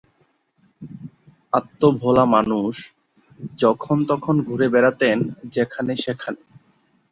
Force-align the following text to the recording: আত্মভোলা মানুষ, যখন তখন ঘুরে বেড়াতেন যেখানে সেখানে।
আত্মভোলা 1.53 2.25
মানুষ, 2.25 2.73
যখন 3.57 3.97
তখন 4.05 4.35
ঘুরে 4.41 4.67
বেড়াতেন 4.69 5.17
যেখানে 5.53 5.93
সেখানে। 5.97 6.41